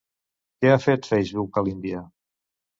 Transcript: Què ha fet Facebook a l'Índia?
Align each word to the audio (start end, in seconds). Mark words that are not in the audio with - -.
Què 0.63 0.71
ha 0.71 0.79
fet 0.85 1.11
Facebook 1.13 1.63
a 1.63 1.67
l'Índia? 1.71 2.05